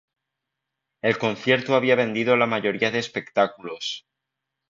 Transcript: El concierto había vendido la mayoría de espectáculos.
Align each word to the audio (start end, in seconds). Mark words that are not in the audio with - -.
El 1.03 1.19
concierto 1.19 1.75
había 1.75 1.93
vendido 1.95 2.35
la 2.35 2.47
mayoría 2.47 2.89
de 2.89 2.97
espectáculos. 2.97 4.07